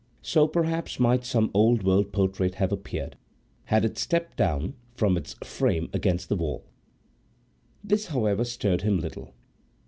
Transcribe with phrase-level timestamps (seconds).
[0.23, 3.17] So perhaps might some old world portrait have appeared,
[3.65, 6.65] had it stept down from its frame against the wall.
[7.83, 9.35] This, however, stirred him little.